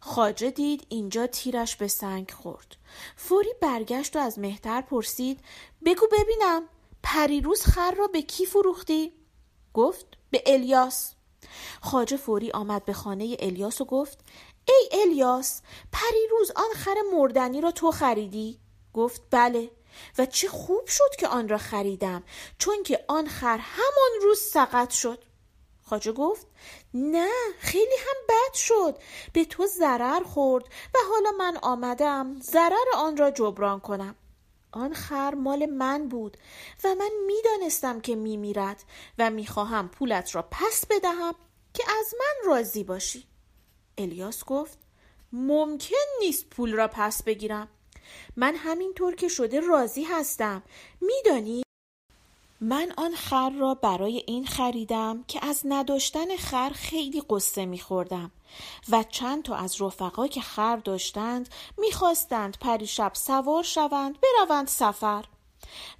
خاجه 0.00 0.50
دید 0.50 0.86
اینجا 0.88 1.26
تیرش 1.26 1.76
به 1.76 1.88
سنگ 1.88 2.30
خورد 2.30 2.76
فوری 3.16 3.54
برگشت 3.60 4.16
و 4.16 4.18
از 4.18 4.38
مهتر 4.38 4.80
پرسید 4.80 5.40
بگو 5.84 6.06
ببینم 6.12 6.62
پریروز 7.02 7.62
خر 7.62 7.94
را 7.94 8.06
به 8.06 8.22
کی 8.22 8.46
فروختی؟ 8.46 9.12
گفت 9.74 10.06
به 10.30 10.42
الیاس 10.46 11.14
خاجه 11.80 12.16
فوری 12.16 12.50
آمد 12.50 12.84
به 12.84 12.92
خانه 12.92 13.36
الیاس 13.40 13.80
و 13.80 13.84
گفت 13.84 14.18
ای 14.68 14.88
الیاس 15.02 15.62
پریروز 15.92 16.50
آن 16.56 16.74
خر 16.74 16.96
مردنی 17.12 17.60
را 17.60 17.70
تو 17.70 17.90
خریدی؟ 17.90 18.58
گفت 18.94 19.22
بله 19.30 19.70
و 20.18 20.26
چه 20.26 20.48
خوب 20.48 20.86
شد 20.86 21.16
که 21.18 21.28
آن 21.28 21.48
را 21.48 21.58
خریدم 21.58 22.22
چون 22.58 22.82
که 22.82 23.04
آن 23.08 23.28
خر 23.28 23.58
همان 23.58 24.22
روز 24.22 24.40
سقط 24.40 24.90
شد. 24.90 25.24
خاجه 25.82 26.12
گفت 26.12 26.46
نه 26.94 27.30
خیلی 27.58 27.96
هم 27.98 28.16
بد 28.28 28.54
شد. 28.54 28.98
به 29.32 29.44
تو 29.44 29.66
ضرر 29.66 30.22
خورد 30.22 30.64
و 30.94 30.98
حالا 31.10 31.30
من 31.38 31.56
آمدم 31.62 32.40
ضرر 32.40 32.86
آن 32.94 33.16
را 33.16 33.30
جبران 33.30 33.80
کنم. 33.80 34.14
آن 34.72 34.94
خر 34.94 35.34
مال 35.34 35.66
من 35.66 36.08
بود 36.08 36.36
و 36.84 36.94
من 36.94 37.10
می‌دانستم 37.26 38.00
که 38.00 38.16
میمیرد 38.16 38.84
و 39.18 39.30
می‌خواهم 39.30 39.88
پولت 39.88 40.34
را 40.34 40.48
پس 40.50 40.84
بدهم 40.90 41.34
که 41.74 41.84
از 42.00 42.14
من 42.18 42.50
راضی 42.52 42.84
باشی. 42.84 43.24
الیاس 43.98 44.44
گفت 44.44 44.78
ممکن 45.32 45.96
نیست 46.20 46.46
پول 46.50 46.72
را 46.72 46.88
پس 46.88 47.22
بگیرم. 47.22 47.68
من 48.36 48.54
همینطور 48.54 49.14
که 49.14 49.28
شده 49.28 49.60
راضی 49.60 50.04
هستم. 50.04 50.62
میدانی؟ 51.00 51.62
من 52.60 52.92
آن 52.96 53.14
خر 53.14 53.50
را 53.50 53.74
برای 53.74 54.24
این 54.26 54.46
خریدم 54.46 55.24
که 55.28 55.46
از 55.46 55.62
نداشتن 55.64 56.36
خر 56.36 56.70
خیلی 56.74 57.22
قصه 57.30 57.66
میخوردم 57.66 58.30
و 58.88 59.02
چند 59.02 59.42
تا 59.42 59.56
از 59.56 59.82
رفقا 59.82 60.26
که 60.26 60.40
خر 60.40 60.76
داشتند 60.76 61.48
می‌خواستند 61.78 62.56
پریشب 62.60 63.10
سوار 63.14 63.62
شوند 63.62 64.18
بروند 64.20 64.68
سفر. 64.68 65.24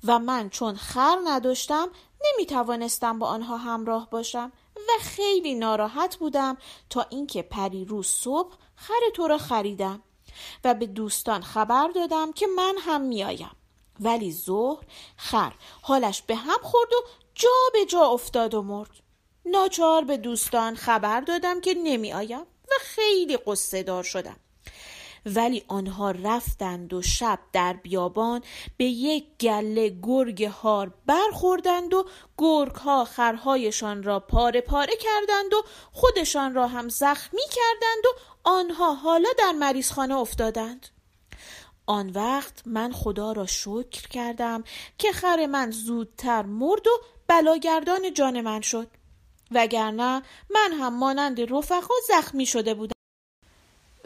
و 0.05 0.19
من 0.19 0.51
چون 0.51 0.75
خر 0.75 1.17
نداشتم 1.25 1.89
نمی‌توانستم 2.25 3.19
با 3.19 3.27
آنها 3.27 3.57
همراه 3.57 4.11
باشم 4.11 4.53
و 4.77 4.93
خیلی 5.01 5.55
ناراحت 5.55 6.17
بودم 6.17 6.57
تا 6.91 7.07
اینکه 7.11 7.43
پری 7.43 7.85
روز 7.85 8.07
صبح 8.07 8.55
خر 8.77 9.11
تو 9.15 9.29
را 9.29 9.39
خریدم. 9.39 10.03
و 10.65 10.75
به 10.75 10.87
دوستان 10.87 11.43
خبر 11.43 11.89
دادم 11.95 12.33
که 12.33 12.47
من 12.47 12.75
هم 12.79 13.01
میآیم 13.01 13.51
ولی 14.01 14.33
ظهر 14.33 14.85
خر 15.17 15.53
حالش 15.83 16.23
به 16.23 16.35
هم 16.35 16.59
خورد 16.63 16.93
و 16.93 17.07
جا 17.35 17.49
به 17.73 17.87
جا 17.87 18.07
افتاد 18.07 18.55
و 18.55 18.63
مرد. 18.63 18.91
ناچار 19.47 20.05
به 20.05 20.17
دوستان 20.17 20.75
خبر 20.75 21.21
دادم 21.21 21.61
که 21.61 21.75
نمی 21.75 22.13
آیم 22.13 22.41
و 22.41 22.75
خیلی 22.81 23.37
قصه 23.37 23.83
دار 23.83 24.03
شدم. 24.03 24.37
ولی 25.35 25.65
آنها 25.69 26.11
رفتند 26.11 26.95
و 26.95 27.03
شب 27.03 27.39
در 27.53 27.73
بیابان 27.73 28.43
به 28.77 28.85
یک 28.85 29.25
گله 29.41 29.99
گرگ 30.03 30.45
هار 30.45 30.95
برخوردند 31.07 31.95
و 31.95 32.05
گرگ 32.39 32.75
ها 32.75 33.05
خرهایشان 33.05 34.03
را 34.03 34.21
پاره 34.21 34.61
پاره 34.61 34.93
کردند 35.01 35.55
و 35.55 35.63
خودشان 35.93 36.55
را 36.55 36.67
هم 36.67 36.89
زخمی 36.89 37.43
کردند 37.51 38.05
و 38.07 38.19
آنها 38.45 38.95
حالا 38.95 39.29
در 39.39 39.53
مریضخانه 39.53 40.17
افتادند. 40.17 40.89
آن 41.87 42.11
وقت 42.11 42.63
من 42.67 42.93
خدا 42.93 43.33
را 43.33 43.47
شکر 43.47 44.09
کردم 44.11 44.65
که 44.99 45.13
خر 45.13 45.47
من 45.47 45.71
زودتر 45.71 46.43
مرد 46.43 46.87
و 46.87 46.91
بلاگردان 47.27 48.15
جان 48.15 48.41
من 48.41 48.61
شد. 48.61 48.89
وگرنه 49.51 50.23
من 50.51 50.73
هم 50.73 50.99
مانند 50.99 51.53
رفقا 51.55 51.95
زخمی 52.09 52.47
شده 52.47 52.75
بودم. 52.75 52.98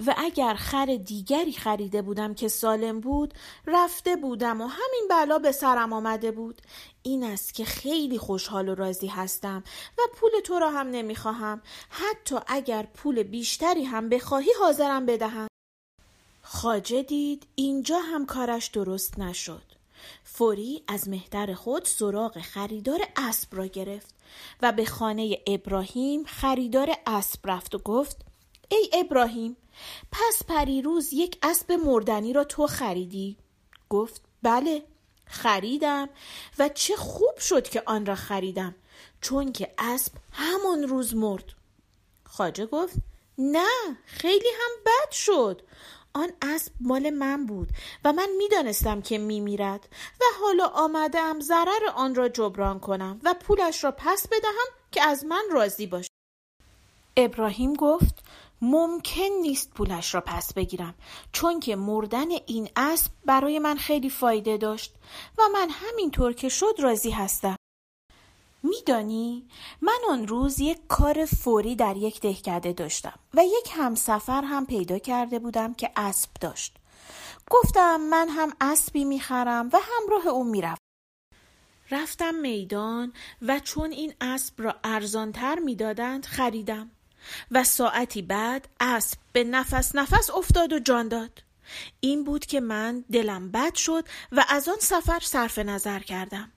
و 0.07 0.15
اگر 0.17 0.55
خر 0.55 0.99
دیگری 1.05 1.53
خریده 1.53 2.03
بودم 2.03 2.35
که 2.35 2.49
سالم 2.49 3.01
بود 3.01 3.35
رفته 3.67 4.17
بودم 4.17 4.61
و 4.61 4.67
همین 4.67 5.07
بلا 5.11 5.39
به 5.39 5.53
سرم 5.53 5.93
آمده 5.93 6.31
بود. 6.31 6.63
این 7.03 7.25
است 7.25 7.55
که 7.55 7.65
خیلی 7.65 8.19
خوشحال 8.19 8.69
و 8.69 8.75
راضی 8.75 9.07
هستم 9.07 9.65
و 9.99 10.03
پول 10.15 10.31
تو 10.45 10.59
را 10.59 10.71
هم 10.71 10.87
نمی‌خواهم. 10.87 11.63
حتی 11.91 12.37
اگر 12.47 12.83
پول 12.95 13.23
بیشتری 13.23 13.85
هم 13.85 14.09
بخواهی 14.09 14.51
حاضرم 14.61 15.07
بدهم. 15.07 15.49
خاجه 16.43 17.03
دید 17.03 17.47
اینجا 17.55 17.99
هم 17.99 18.27
کارش 18.27 18.67
درست 18.67 19.19
نشد. 19.19 19.63
فوری 20.25 20.83
از 20.89 21.09
مهتر 21.09 21.55
خود 21.55 21.85
سراغ 21.85 22.39
خریدار 22.39 23.01
اسب 23.17 23.57
را 23.57 23.67
گرفت 23.67 24.15
و 24.63 24.73
به 24.73 24.85
خانه 24.85 25.39
ابراهیم 25.47 26.25
خریدار 26.25 26.91
اسب 27.07 27.41
رفت 27.45 27.75
و 27.75 27.79
گفت 27.79 28.32
ای 28.73 28.91
ابراهیم 28.93 29.57
پس 30.13 30.43
پریروز 30.49 31.13
یک 31.13 31.39
اسب 31.43 31.73
مردنی 31.73 32.33
را 32.33 32.45
تو 32.45 32.67
خریدی؟ 32.67 33.37
گفت 33.89 34.23
بله 34.43 34.83
خریدم 35.27 36.09
و 36.59 36.69
چه 36.69 36.97
خوب 36.97 37.39
شد 37.39 37.69
که 37.69 37.83
آن 37.87 38.07
را 38.07 38.15
خریدم 38.15 38.75
چون 39.21 39.53
که 39.53 39.75
اسب 39.79 40.13
همان 40.33 40.83
روز 40.83 41.15
مرد. 41.15 41.45
خاجه 42.25 42.67
گفت 42.67 42.95
نه 43.39 43.97
خیلی 44.05 44.49
هم 44.61 44.71
بد 44.87 45.11
شد. 45.11 45.63
آن 46.15 46.33
اسب 46.43 46.73
مال 46.81 47.11
من 47.11 47.47
بود 47.47 47.69
و 48.05 48.13
من 48.13 48.29
می‌دانستم 48.39 49.03
که 49.03 49.19
میمیرد 49.19 49.89
و 50.21 50.25
حالا 50.41 50.67
آمدم 50.67 51.41
ضرر 51.41 51.87
آن 51.95 52.15
را 52.15 52.29
جبران 52.29 52.81
کنم 52.81 53.21
و 53.25 53.35
پولش 53.35 53.85
را 53.85 53.95
پس 53.99 54.27
بدهم 54.27 54.67
که 54.93 55.03
از 55.03 55.25
من 55.25 55.45
راضی 55.53 55.87
باشه 55.87 56.09
ابراهیم 57.17 57.75
گفت 57.75 58.15
ممکن 58.63 59.29
نیست 59.43 59.71
پولش 59.71 60.15
را 60.15 60.21
پس 60.21 60.55
بگیرم 60.55 60.95
چون 61.33 61.61
که 61.61 61.77
مردن 61.77 62.31
این 62.47 62.69
اسب 62.77 63.13
برای 63.25 63.59
من 63.59 63.77
خیلی 63.77 64.11
فایده 64.11 64.57
داشت 64.57 64.95
و 65.39 65.43
من 65.53 65.69
همینطور 65.71 66.33
که 66.33 66.49
شد 66.49 66.75
راضی 66.79 67.11
هستم. 67.11 67.57
میدانی 68.63 69.49
من 69.81 69.99
آن 70.09 70.29
روز 70.29 70.61
یک 70.61 70.79
کار 70.89 71.25
فوری 71.25 71.77
در 71.77 71.97
یک 71.97 72.21
دهکده 72.21 72.73
داشتم 72.73 73.19
و 73.35 73.45
یک 73.45 73.71
همسفر 73.73 74.43
هم 74.45 74.67
پیدا 74.67 74.99
کرده 74.99 75.39
بودم 75.39 75.75
که 75.75 75.91
اسب 75.97 76.31
داشت. 76.41 76.77
گفتم 77.51 78.01
من 78.01 78.29
هم 78.29 78.53
اسبی 78.61 79.05
می‌خرم 79.05 79.71
و 79.73 79.79
همراه 79.83 80.27
او 80.27 80.45
می‌روم 80.45 80.77
رفتم 81.91 82.35
میدان 82.35 83.13
و 83.43 83.59
چون 83.59 83.91
این 83.91 84.15
اسب 84.21 84.55
را 84.63 84.75
ارزانتر 84.85 85.59
می‌دادند 85.59 86.27
خریدم. 86.27 86.91
و 87.51 87.65
ساعتی 87.65 88.23
بعد 88.23 88.69
اسب 88.81 89.19
به 89.33 89.45
نفس 89.45 89.95
نفس 89.95 90.31
افتاد 90.31 90.73
و 90.73 90.79
جان 90.79 91.09
داد. 91.09 91.43
این 92.01 92.25
بود 92.25 92.47
که 92.47 92.61
من 92.61 93.05
دلم 93.13 93.51
بد 93.51 93.75
شد 93.75 94.05
و 94.33 94.45
از 94.49 94.69
آن 94.69 94.79
سفر 94.81 95.21
صرف 95.21 95.59
نظر 95.59 95.99
کردم. 95.99 96.53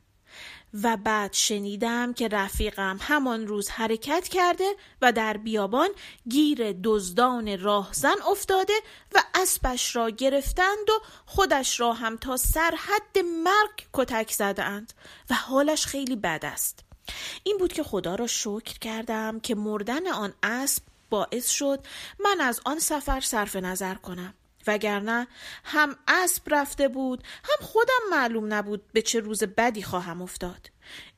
و 0.83 0.97
بعد 0.97 1.33
شنیدم 1.33 2.13
که 2.13 2.27
رفیقم 2.27 2.97
همان 3.01 3.47
روز 3.47 3.69
حرکت 3.69 4.27
کرده 4.27 4.75
و 5.01 5.11
در 5.11 5.37
بیابان 5.37 5.89
گیر 6.29 6.75
دزدان 6.83 7.59
راهزن 7.59 8.15
افتاده 8.31 8.73
و 9.15 9.23
اسبش 9.35 9.95
را 9.95 10.09
گرفتند 10.09 10.89
و 10.89 11.05
خودش 11.25 11.79
را 11.79 11.93
هم 11.93 12.17
تا 12.17 12.37
سرحد 12.37 13.17
مرگ 13.43 13.87
کتک 13.93 14.31
زدند 14.31 14.93
و 15.29 15.33
حالش 15.33 15.85
خیلی 15.85 16.15
بد 16.15 16.45
است. 16.45 16.94
این 17.43 17.57
بود 17.57 17.73
که 17.73 17.83
خدا 17.83 18.15
را 18.15 18.27
شکر 18.27 18.79
کردم 18.81 19.39
که 19.39 19.55
مردن 19.55 20.07
آن 20.07 20.33
اسب 20.43 20.83
باعث 21.09 21.49
شد 21.49 21.79
من 22.19 22.41
از 22.41 22.61
آن 22.65 22.79
سفر 22.79 23.19
صرف 23.19 23.55
نظر 23.55 23.95
کنم. 23.95 24.33
وگرنه 24.67 25.27
هم 25.63 25.95
اسب 26.07 26.43
رفته 26.47 26.87
بود 26.87 27.23
هم 27.43 27.65
خودم 27.65 28.09
معلوم 28.11 28.53
نبود 28.53 28.91
به 28.93 29.01
چه 29.01 29.19
روز 29.19 29.43
بدی 29.43 29.83
خواهم 29.83 30.21
افتاد. 30.21 30.69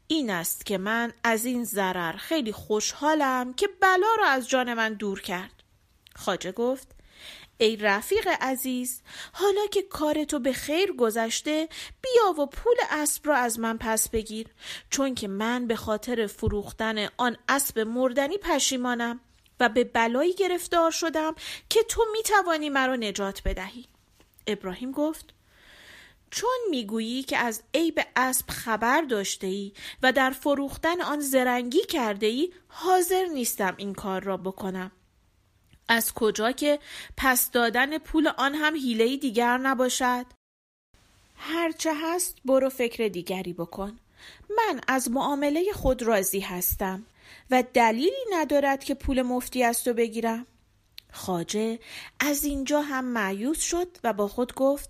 این 0.08 0.30
است 0.30 0.66
که 0.66 0.78
من 0.78 1.14
از 1.24 1.46
این 1.46 1.64
ضرر 1.64 2.12
خیلی 2.18 2.52
خوشحالم 2.52 3.54
که 3.54 3.70
بلا 3.82 4.16
را 4.20 4.28
از 4.28 4.50
جان 4.50 4.74
من 4.74 4.94
دور 4.94 5.22
کرد. 5.22 5.64
خاجه 6.16 6.52
گفت 6.52 6.97
ای 7.58 7.76
رفیق 7.76 8.28
عزیز 8.42 9.02
حالا 9.34 9.68
که 9.72 9.82
کار 9.82 10.24
تو 10.24 10.40
به 10.40 10.54
خیر 10.54 10.92
گذشته 10.92 11.70
بیا 12.02 12.42
و 12.42 12.46
پول 12.46 12.76
اسب 12.90 13.28
را 13.28 13.36
از 13.36 13.60
من 13.60 13.78
پس 13.78 14.10
بگیر. 14.10 14.48
چون 14.90 15.16
که 15.16 15.28
من 15.28 15.68
به 15.68 15.76
خاطر 15.76 16.28
فروختن 16.28 17.10
آن 17.18 17.38
اسب 17.50 17.80
مردنی 17.80 18.38
پشیمانم 18.38 19.20
و 19.60 19.70
به 19.70 19.84
بلایی 19.84 20.34
گرفتار 20.34 20.92
شدم 20.92 21.36
که 21.70 21.84
تو 21.84 22.06
می 22.12 22.24
توانی 22.24 22.70
مرا 22.70 22.96
نجات 22.96 23.42
بدهی. 23.46 23.86
ابراهیم 24.48 24.92
گفت 24.92 25.34
چون 26.32 26.58
می‌گویی 26.70 27.24
که 27.24 27.38
از 27.38 27.64
عیب 27.74 28.00
اسب 28.16 28.50
خبر 28.50 29.02
داشته 29.02 29.48
ای 29.48 29.74
و 30.04 30.12
در 30.12 30.30
فروختن 30.30 31.02
آن 31.02 31.20
زرنگی 31.20 31.86
کرده 31.86 32.28
ای 32.28 32.54
حاضر 32.68 33.26
نیستم 33.26 33.74
این 33.78 33.94
کار 33.94 34.24
را 34.24 34.38
بکنم. 34.38 34.92
از 35.88 36.14
کجا 36.14 36.52
که 36.52 36.80
پس 37.18 37.52
دادن 37.52 37.98
پول 37.98 38.28
آن 38.28 38.56
هم 38.56 38.76
حیله 38.76 39.18
دیگر 39.18 39.58
نباشد؟ 39.58 40.26
هرچه 41.36 41.92
هست 41.96 42.38
برو 42.46 42.70
فکر 42.70 43.08
دیگری 43.08 43.54
بکن. 43.54 44.00
من 44.50 44.82
از 44.88 45.12
معامله 45.12 45.72
خود 45.74 46.04
راضی 46.04 46.40
هستم 46.40 47.06
و 47.52 47.64
دلیلی 47.74 48.26
ندارد 48.34 48.84
که 48.84 48.94
پول 48.94 49.22
مفتی 49.22 49.64
از 49.64 49.84
تو 49.84 49.94
بگیرم. 49.94 50.48
خاجه 51.12 51.80
از 52.20 52.44
اینجا 52.44 52.82
هم 52.82 53.06
معیوس 53.06 53.62
شد 53.62 53.98
و 54.04 54.14
با 54.14 54.28
خود 54.28 54.54
گفت 54.54 54.90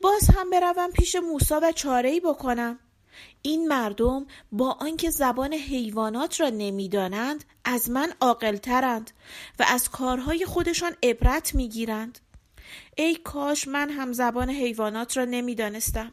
باز 0.00 0.30
هم 0.36 0.50
بروم 0.50 0.90
پیش 0.90 1.16
موسا 1.16 1.60
و 1.62 1.72
چاره 1.72 2.08
ای 2.08 2.20
بکنم. 2.20 2.78
این 3.42 3.68
مردم 3.68 4.26
با 4.52 4.72
آنکه 4.80 5.10
زبان 5.10 5.54
حیوانات 5.54 6.40
را 6.40 6.48
نمی‌دانند 6.48 7.44
از 7.64 7.90
من 7.90 8.12
عاقلترند 8.20 9.10
و 9.58 9.64
از 9.68 9.88
کارهای 9.88 10.46
خودشان 10.46 10.96
عبرت 11.02 11.54
می‌گیرند. 11.54 12.18
ای 12.96 13.14
کاش 13.14 13.68
من 13.68 13.90
هم 13.90 14.12
زبان 14.12 14.50
حیوانات 14.50 15.16
را 15.16 15.24
نمی‌دانستم. 15.24 16.12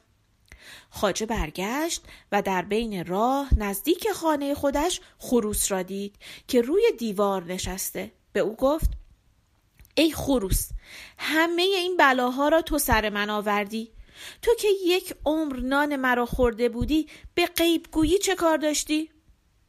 خاجه 0.89 1.25
برگشت 1.25 2.03
و 2.31 2.41
در 2.41 2.61
بین 2.61 3.05
راه 3.05 3.49
نزدیک 3.57 4.07
خانه 4.11 4.53
خودش 4.55 5.01
خروس 5.17 5.71
را 5.71 5.81
دید 5.81 6.15
که 6.47 6.61
روی 6.61 6.83
دیوار 6.99 7.43
نشسته. 7.43 8.11
به 8.33 8.39
او 8.39 8.55
گفت 8.55 8.89
ای 9.95 10.11
خروس 10.11 10.69
همه 11.17 11.61
این 11.61 11.97
بلاها 11.97 12.49
را 12.49 12.61
تو 12.61 12.77
سر 12.77 13.09
من 13.09 13.29
آوردی. 13.29 13.91
تو 14.41 14.55
که 14.55 14.67
یک 14.83 15.15
عمر 15.25 15.59
نان 15.59 15.95
مرا 15.95 16.25
خورده 16.25 16.69
بودی 16.69 17.09
به 17.35 17.45
قیب 17.45 17.87
گویی 17.91 18.17
چه 18.17 18.35
کار 18.35 18.57
داشتی؟ 18.57 19.11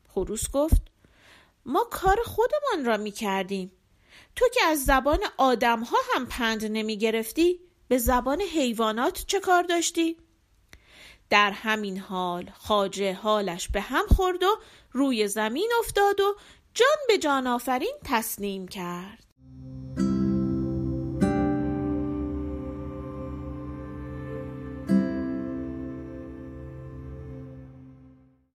خروس 0.08 0.50
گفت 0.50 0.82
ما 1.66 1.84
کار 1.90 2.16
خودمان 2.24 2.84
را 2.84 2.96
می 2.96 3.10
کردیم 3.10 3.72
تو 4.36 4.48
که 4.54 4.64
از 4.64 4.84
زبان 4.84 5.18
آدم 5.36 5.80
ها 5.80 5.96
هم 6.14 6.26
پند 6.26 6.64
نمی 6.64 6.98
گرفتی 6.98 7.60
به 7.88 7.98
زبان 7.98 8.40
حیوانات 8.40 9.24
چه 9.26 9.40
کار 9.40 9.62
داشتی؟ 9.62 10.16
در 11.30 11.50
همین 11.50 11.98
حال 11.98 12.50
خاجه 12.58 13.12
حالش 13.12 13.68
به 13.68 13.80
هم 13.80 14.06
خورد 14.06 14.42
و 14.42 14.58
روی 14.92 15.28
زمین 15.28 15.70
افتاد 15.78 16.20
و 16.20 16.36
جان 16.74 16.96
به 17.08 17.18
جان 17.18 17.46
آفرین 17.46 17.94
تسلیم 18.04 18.68
کرد 18.68 19.25